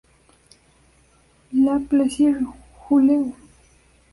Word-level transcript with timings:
Le 1.53 1.77
Plessier-Huleu 1.79 3.33